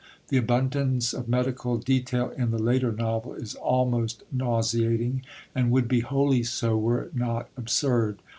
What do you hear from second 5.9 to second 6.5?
wholly